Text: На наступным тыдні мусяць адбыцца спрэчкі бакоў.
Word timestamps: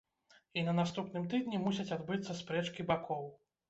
На 0.69 0.73
наступным 0.79 1.29
тыдні 1.35 1.63
мусяць 1.69 1.89
адбыцца 2.01 2.41
спрэчкі 2.45 2.91
бакоў. 2.93 3.27